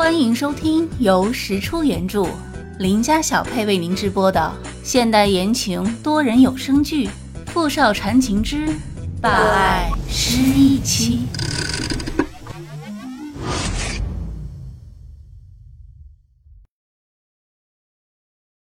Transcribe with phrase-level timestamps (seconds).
[0.00, 2.26] 欢迎收听由石出原著、
[2.78, 4.50] 林家小配为您直播的
[4.82, 7.06] 现代言情多人有声剧
[7.48, 8.66] 《富少缠情之
[9.20, 11.26] 霸爱失忆妻》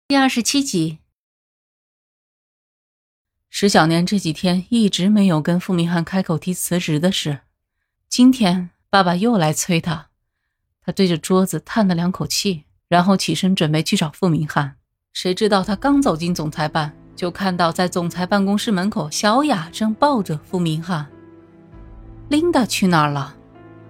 [0.09, 0.97] 第二十七集。
[3.49, 7.39] 石小年这几天一直没有跟傅明翰开口提辞职的事，
[8.09, 10.10] 今天爸爸又来催他。
[10.91, 14.75] 对着桌子叹了两口气，然后起身准备去找傅明翰。
[15.13, 21.05] 谁知道他刚走进总裁办，就看到在总裁办公室门口，小雅正抱着傅明翰。
[22.29, 23.35] 琳达去哪儿了？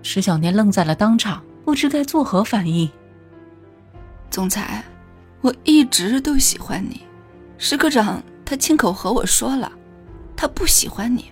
[0.01, 2.89] 石小年愣在了当场，不知该作何反应。
[4.31, 4.83] 总裁，
[5.41, 7.01] 我一直都喜欢你。
[7.57, 9.71] 石科长他亲口和我说了，
[10.35, 11.31] 他不喜欢你，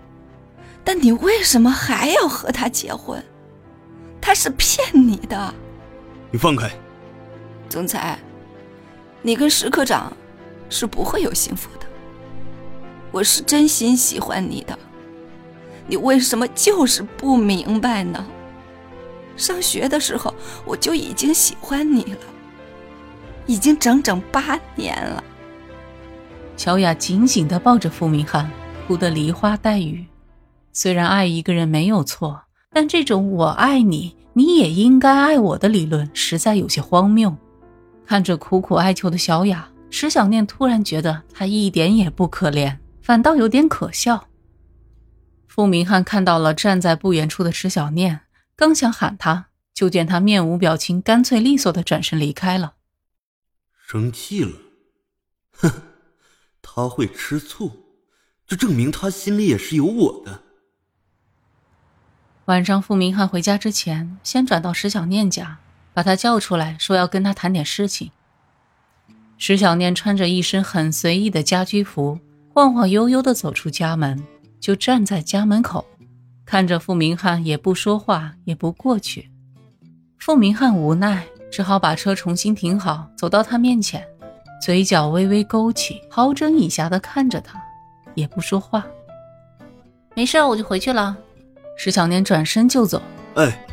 [0.84, 3.24] 但你为什么还要和他结婚？
[4.30, 5.52] 他是骗你的，
[6.30, 6.70] 你放开，
[7.68, 8.20] 总裁，
[9.24, 10.16] 你跟石科长
[10.70, 11.88] 是不会有幸福的。
[13.10, 14.78] 我是真心喜欢你的，
[15.88, 18.24] 你为什么就是不明白呢？
[19.36, 20.32] 上学的时候
[20.64, 22.20] 我就已经喜欢你了，
[23.48, 25.24] 已经整整八年了。
[26.56, 28.48] 乔雅紧紧地抱着傅明翰，
[28.88, 30.06] 哭得梨花带雨。
[30.72, 32.42] 虽然爱一个人没有错。
[32.72, 37.36] 但这种“我爱你，你也应该爱我”的理论实在有些荒谬。
[38.06, 44.28] 看着苦苦哀求的小雅，石小念突然觉得她一点也不可怜，反倒有点可笑。
[45.48, 48.22] 傅明翰看到了站在不远处的石小念，
[48.56, 52.76] 刚想喊他，就见他面无表情、干脆利索的转身离开了。
[53.86, 54.52] 生气了？
[55.52, 55.72] 哼，
[56.62, 57.72] 他会吃醋，
[58.48, 60.44] 就证明他心里也是有我的。
[62.50, 65.60] 晚上，傅明翰回家之前，先转到石小念家，
[65.94, 68.10] 把他叫出来，说要跟他谈点事情。
[69.38, 72.20] 石小念穿着一身很随意的家居服，
[72.52, 74.26] 晃晃悠悠地走出家门，
[74.60, 75.86] 就站在家门口，
[76.44, 79.30] 看着傅明翰，也不说话，也不过去。
[80.18, 84.04] 傅明翰无奈，只好把车重新停好，走到他面前，
[84.60, 87.62] 嘴角微微勾起，好整以暇地看着他，
[88.16, 88.84] 也不说话。
[90.16, 91.16] 没事，我就回去了。
[91.82, 93.02] 石小年转身就走。
[93.36, 93.66] 哎，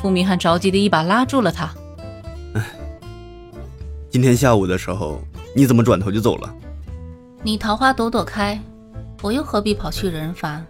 [0.00, 1.70] 傅明翰着急的一把拉住了他。
[2.54, 2.64] 哎，
[4.08, 5.20] 今天下午的时候，
[5.54, 6.54] 你怎么转头就走了？
[7.42, 8.58] 你桃花朵朵开，
[9.20, 10.66] 我又何必跑去惹人烦？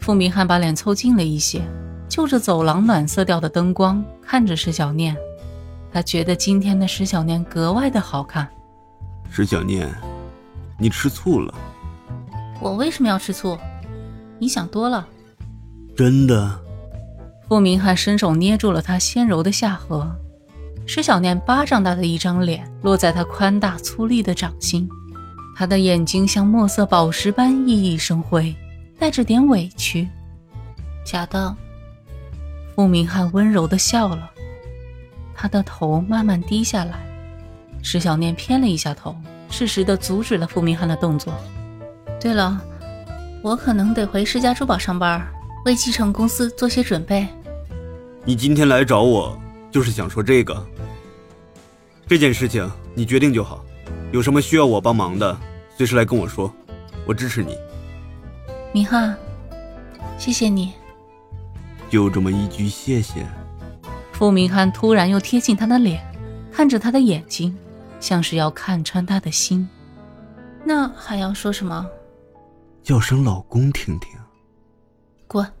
[0.00, 1.62] 傅明翰把脸凑近了一些，
[2.10, 5.16] 就着走廊暖色调的灯光看着石小念，
[5.90, 8.46] 他觉得今天的石小念格外的好看。
[9.30, 9.90] 石小念，
[10.76, 11.54] 你吃醋了？
[12.60, 13.56] 我为什么要吃醋？
[14.38, 15.08] 你想多了。
[16.00, 16.58] 真的，
[17.46, 20.10] 傅明翰伸手捏住了她纤柔的下颌，
[20.86, 24.88] 石小念巴掌大的一张脸落在他宽大粗粝的掌心，
[25.54, 28.56] 他的眼睛像墨色宝石般熠熠生辉，
[28.98, 30.08] 带着点委屈。
[31.04, 31.54] 假的，
[32.74, 34.30] 傅明翰温柔的笑了，
[35.34, 36.94] 他的头慢慢低下来，
[37.82, 39.14] 石小念偏了一下头，
[39.50, 41.34] 适时的阻止了傅明翰的动作。
[42.18, 42.58] 对了，
[43.42, 45.22] 我可能得回石家珠宝上班。
[45.64, 47.26] 为继承公司做些准备。
[48.24, 49.38] 你今天来找我，
[49.70, 50.66] 就是想说这个。
[52.06, 53.64] 这件事情你决定就好，
[54.12, 55.38] 有什么需要我帮忙的，
[55.76, 56.52] 随时来跟我说，
[57.06, 57.56] 我支持你。
[58.72, 59.16] 明翰，
[60.18, 60.72] 谢谢你。
[61.88, 63.26] 就这么一句谢谢。
[64.12, 66.00] 傅明翰突然又贴近他的脸，
[66.52, 67.56] 看着他的眼睛，
[68.00, 69.68] 像是要看穿他的心。
[70.64, 71.86] 那还要说什么？
[72.82, 74.19] 叫声老公听听。
[75.30, 75.54] 关！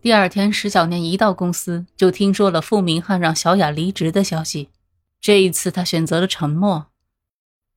[0.00, 4.68] 第二天，石小念一到公司，就听说了傅明翰让小雅离职的消息。
[5.20, 6.86] 这一次，他选择了沉默，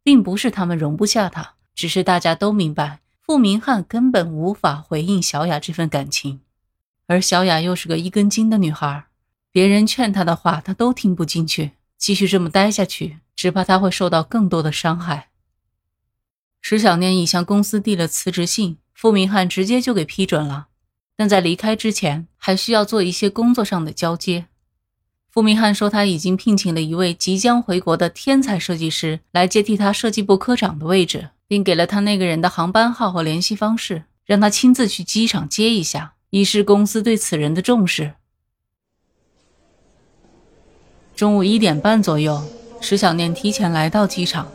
[0.03, 6.41] 并不是他们容不下他，只是大家都明白，傅明翰根本无法回应小雅这份感情，
[7.07, 9.05] 而小雅又是个一根筋的女孩，
[9.51, 11.71] 别人劝她的话，她都听不进去。
[11.97, 15.30] 继续这么待下去，只怕她会受到更多的伤害。
[16.61, 20.67] 石小念已向公司递了辞职信，傅明翰直接就给批准了。
[21.17, 24.45] 但在离开之前，还需要做一些工作上的交接。
[25.29, 38.13] 傅明翰说他已经聘请了一位即将回国的天才设计师来接替他设计部科长的位置，并给了他那个人的航班号和联系方式，让他亲自去机场接一下，以示公司对此人的重视。
[41.15, 42.43] 中午一点半左右，
[42.81, 44.51] 石小念提前来到机场。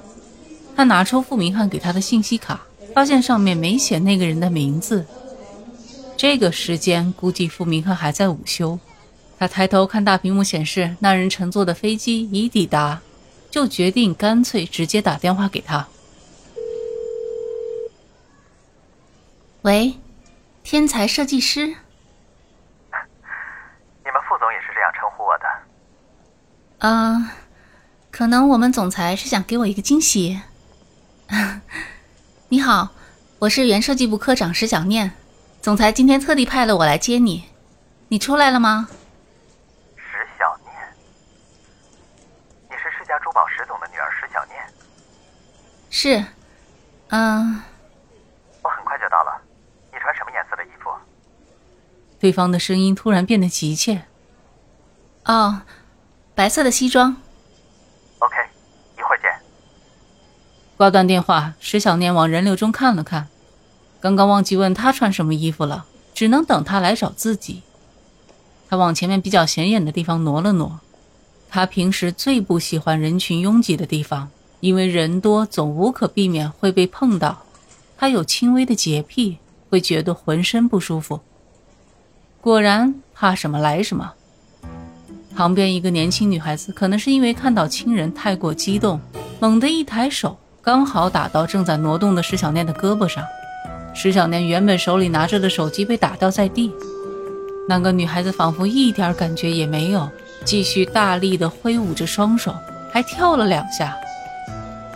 [0.76, 2.60] 他拿出傅明翰给他的信息卡，
[2.94, 5.06] 发现上面没写那个人的名字。
[6.18, 8.78] 这个时间估计傅明翰还在午休。
[9.38, 13.00] 他抬头看大屏幕显示那人乘坐的飞机已抵达，
[13.50, 15.88] 就决定干脆直接打电话给他。
[19.62, 19.94] 喂，
[20.62, 21.66] 天才设计师。
[21.66, 21.72] 你
[24.12, 25.44] 们副总也是这样称呼我的？
[26.78, 27.28] 嗯，
[28.10, 30.38] 可能我们总裁是想给我一个惊喜。
[32.48, 32.90] 你好，
[33.38, 35.12] 我是原设计部科长石小念，
[35.60, 37.48] 总裁今天特地派了我来接你，
[38.08, 38.88] 你出来了吗？
[39.96, 40.74] 石小念，
[42.70, 44.56] 你是世家珠宝石总的女儿石小念
[45.90, 46.24] 是，
[47.08, 47.62] 嗯，
[48.62, 49.40] 我很快就到了。
[49.92, 50.90] 你穿什么颜色的衣服？
[52.20, 54.04] 对方的声音突然变得急切。
[55.24, 55.62] 哦，
[56.34, 57.16] 白色的西装。
[58.20, 58.36] OK，
[58.96, 59.30] 一会儿见。
[60.76, 63.28] 挂断电话，石小念往人流中看了看，
[63.98, 67.62] 刚刚忘记问他穿什么衣服了，只能等他来找自己。
[68.68, 70.80] 他往前面比较显眼的地方挪了挪，
[71.48, 74.28] 他平时最不喜欢人群拥挤的地方。
[74.60, 77.42] 因为人多，总无可避免会被碰到。
[77.96, 79.38] 他有轻微的洁癖，
[79.70, 81.20] 会觉得浑身不舒服。
[82.40, 84.12] 果然，怕什么来什么。
[85.34, 89.00] 旁边一个年轻女孩子，可能是因为看到亲人太过激动，
[89.38, 93.24] 猛地一抬手，刚好打到正在挪动的石小念的胳膊上。
[93.94, 96.74] 石小念原本手里拿着的手机被打掉在地。
[97.68, 100.10] 那个女孩子仿佛一点感觉也没有，
[100.44, 102.52] 继续大力地挥舞着双手，
[102.92, 103.96] 还跳了两下。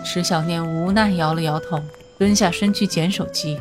[0.03, 1.81] 石小念无奈摇了摇头，
[2.19, 3.57] 蹲下身去捡手机。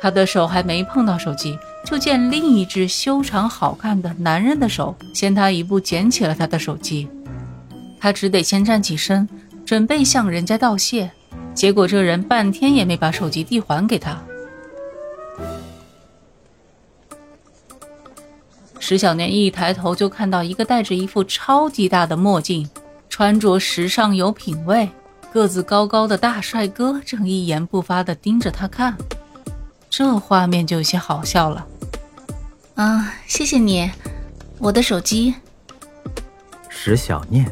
[0.00, 7.08] 他的手还没碰到手机，就见另一只修长好看的男人的手先他一步捡起了他的手机。
[7.98, 9.28] 他只得先站起身，
[9.64, 11.10] 准备向人家道谢。
[11.56, 14.22] 结果这人半天也没把手机递还给他。
[18.78, 22.68] 石小念一抬头就看到一个戴着一副超级大的墨镜，
[23.08, 24.88] 穿着时尚有品味。
[25.32, 28.96] 个子高高的大帅哥正一言不发地盯着他看，
[29.90, 31.66] 这画面就有些好笑了。
[32.74, 33.90] 啊，谢谢你，
[34.58, 35.34] 我的手机。
[36.68, 37.50] 石小念，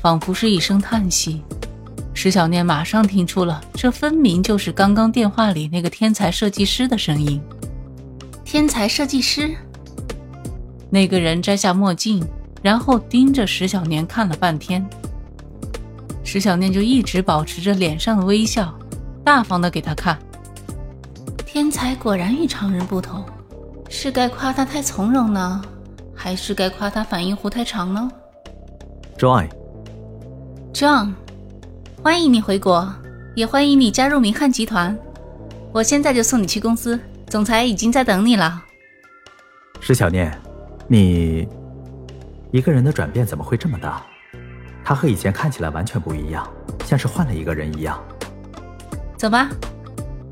[0.00, 1.42] 仿佛是一声叹息。
[2.20, 7.40] 石小念马上听出了，这分明就是刚刚电话里那个天才设计师的声音。
[8.44, 9.54] 天才设计师？
[10.90, 12.20] 那个人摘下墨镜，
[12.60, 14.84] 然后盯着石小念看了半天。
[16.24, 18.76] 石小念就一直保持着脸上的微笑，
[19.22, 20.18] 大方的给他看。
[21.46, 23.24] 天才果然与常人不同，
[23.88, 25.62] 是该夸他太从容呢，
[26.16, 28.10] 还是该夸他反应弧太长呢
[29.16, 31.12] ？John，John，
[32.08, 32.90] 欢迎你回国，
[33.34, 34.98] 也欢迎你加入明翰集团。
[35.74, 38.64] 我现在就送你去公司，总裁已经在等你了。
[39.78, 40.32] 石小念，
[40.86, 41.46] 你
[42.50, 44.02] 一个人的转变怎么会这么大？
[44.82, 46.50] 他和以前看起来完全不一样，
[46.86, 48.02] 像是换了一个人一样。
[49.18, 49.50] 走吧，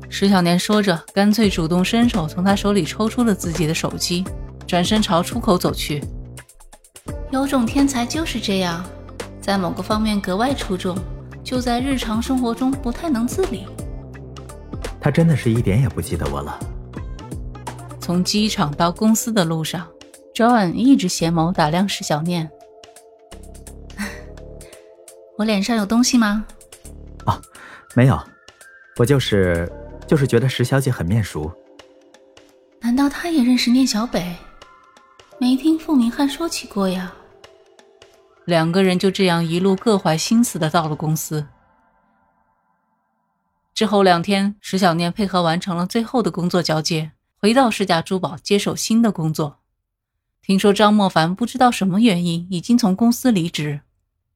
[0.09, 4.25] 石小念说着，干脆主动伸手从他手里抽出了自己的手机，
[4.65, 6.03] 转身朝出口走去。
[7.29, 8.83] 有种天才就是这样，
[9.39, 10.97] 在某个方面格外出众，
[11.47, 13.65] 就在日常生活中不太能自理。
[14.99, 16.59] 他真的是一点也不记得我了。
[18.01, 19.87] 从机场到公司的路上
[20.35, 22.51] ，John 一直斜眸打量石小念。
[25.39, 26.45] 我脸上有东西吗？
[27.25, 27.41] 哦，
[27.95, 28.21] 没有，
[28.97, 29.71] 我就是
[30.05, 31.49] 就是觉得石小姐很面熟。
[32.81, 34.35] 难道她也认识聂小北？
[35.39, 37.13] 没听傅明翰说起过呀。
[38.47, 41.47] 两个人就这样一路各怀心思的到了公司。
[43.73, 49.59] 之后两天，石小念配合完成了最后的工作交接，回到世家珠宝接手新的工作。
[50.41, 53.81] 听说张莫凡不知道什么原因已经从公司离职。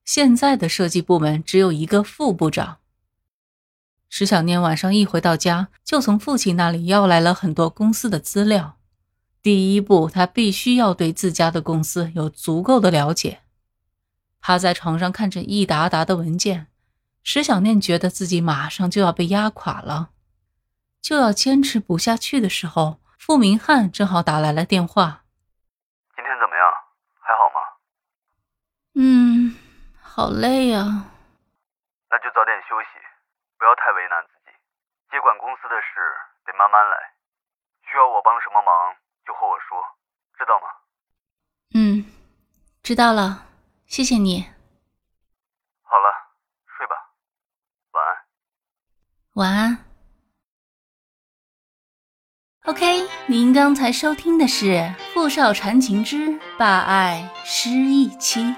[0.04, 2.80] 现在的设计部门只有一个副部长。
[4.10, 8.76] 石小念晚上一回到家，就从父亲那里要来了很多公司的资料。
[9.42, 13.40] 第一步，他必须要对自家的公司有足够的了解。
[14.42, 16.68] 趴在床上看着一沓沓的文件，
[17.24, 20.10] 石小念觉得自己马上就要被压垮了。
[21.02, 25.24] 就要坚持不下去的时候，傅明翰正好打来了电话。
[26.16, 26.66] 今天怎么样？
[27.20, 27.62] 还好吗？
[28.96, 29.56] 嗯。
[30.14, 30.84] 好累呀，
[32.10, 33.00] 那就早点休息，
[33.58, 34.52] 不要太为难自己。
[35.10, 36.04] 接管公司的事
[36.46, 36.98] 得慢慢来，
[37.90, 38.94] 需要我帮什么忙
[39.26, 39.82] 就和我说，
[40.38, 40.68] 知道吗？
[41.74, 42.06] 嗯，
[42.84, 43.48] 知道了，
[43.92, 44.40] 谢谢你。
[45.82, 46.08] 好了
[46.78, 46.96] 睡吧。
[47.92, 48.16] 晚安。
[49.34, 49.86] 晚安。
[52.64, 58.56] Ok 您刚才收听的是傅少缠情之霸爱失忆期。